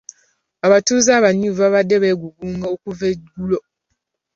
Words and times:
Abatuuze 0.65 1.09
abanyiivu 1.19 1.57
babadde 1.61 1.95
beegugunga 2.01 2.65
okuva 2.75 3.03
eggulo. 3.13 3.59